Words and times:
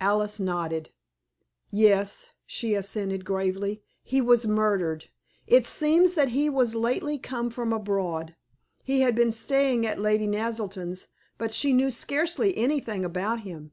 Alice 0.00 0.40
nodded. 0.40 0.90
"Yes," 1.70 2.30
she 2.44 2.74
assented, 2.74 3.24
gravely. 3.24 3.80
"He 4.02 4.20
was 4.20 4.44
murdered. 4.44 5.08
It 5.46 5.68
seems 5.68 6.14
that 6.14 6.30
he 6.30 6.50
was 6.50 6.74
lately 6.74 7.16
come 7.16 7.48
from 7.48 7.72
abroad. 7.72 8.34
He 8.82 9.02
had 9.02 9.14
been 9.14 9.30
staying 9.30 9.86
at 9.86 10.00
Lady 10.00 10.26
Naselton's, 10.26 11.06
but 11.38 11.54
she 11.54 11.72
knew 11.72 11.92
scarcely 11.92 12.56
anything 12.58 13.04
about 13.04 13.42
him. 13.42 13.70